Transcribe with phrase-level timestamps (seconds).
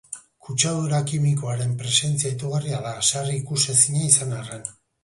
[0.45, 4.71] Kutsadura kimikoaren presentzia itogarria da, sarri ikusezina izan arren.